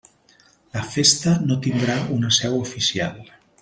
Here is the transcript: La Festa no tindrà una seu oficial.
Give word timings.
La 0.77 0.81
Festa 0.93 1.35
no 1.51 1.59
tindrà 1.69 2.01
una 2.19 2.35
seu 2.43 2.61
oficial. 2.67 3.27